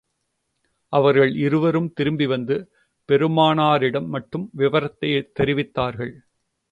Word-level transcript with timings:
அவர்கள் 0.93 1.35
இருவரும் 1.35 1.93
திரும்பி 1.93 2.25
வந்து, 2.25 2.71
பெருமானாரிடம் 3.09 4.07
மட்டும் 4.07 4.49
விவரத்தைத் 4.57 5.31
தெரிவித்தார்கள். 5.39 6.13